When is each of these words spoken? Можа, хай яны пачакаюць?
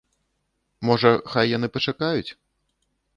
Можа, 0.87 1.11
хай 1.33 1.45
яны 1.57 1.67
пачакаюць? 1.75 2.31